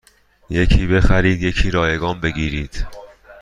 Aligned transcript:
یکی 0.49 0.87
بخرید 0.87 1.41
یکی 1.43 1.71
رایگان 1.71 2.19
بگیرید 2.21 2.85